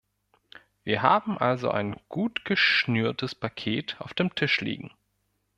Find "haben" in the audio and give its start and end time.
1.03-1.37